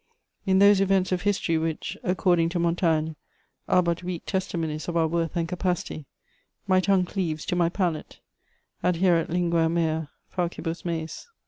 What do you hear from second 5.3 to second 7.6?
and capacity," my tongue cleaves to